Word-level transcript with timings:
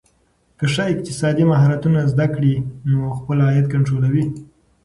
که 0.57 0.65
ښځه 0.73 0.83
اقتصادي 0.93 1.43
مهارتونه 1.51 1.99
زده 2.11 2.27
کړي، 2.35 2.53
نو 2.89 2.99
خپل 3.17 3.37
عاید 3.45 3.65
کنټرولوي. 3.73 4.25